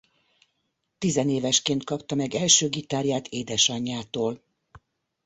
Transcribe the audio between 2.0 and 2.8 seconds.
meg első